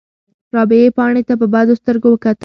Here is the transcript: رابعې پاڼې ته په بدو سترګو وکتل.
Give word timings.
رابعې 0.55 0.87
پاڼې 0.97 1.21
ته 1.27 1.33
په 1.39 1.45
بدو 1.53 1.73
سترګو 1.81 2.07
وکتل. 2.11 2.35